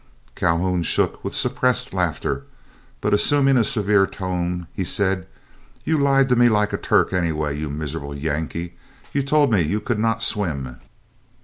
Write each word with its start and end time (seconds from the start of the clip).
Calhoun 0.33 0.81
shook 0.81 1.23
with 1.23 1.35
suppressed 1.35 1.93
laughter, 1.93 2.43
but 3.01 3.13
assuming 3.13 3.55
a 3.55 3.63
severe 3.63 4.07
tone, 4.07 4.65
he 4.73 4.83
said: 4.83 5.27
"You 5.83 5.99
lied 5.99 6.27
to 6.29 6.35
me 6.35 6.49
like 6.49 6.73
a 6.73 6.77
Turk, 6.79 7.13
anyway, 7.13 7.59
you 7.59 7.69
miserable 7.69 8.15
Yankee; 8.17 8.73
you 9.13 9.21
told 9.21 9.51
me 9.51 9.61
you 9.61 9.79
could 9.79 9.99
not 9.99 10.23
swim." 10.23 10.77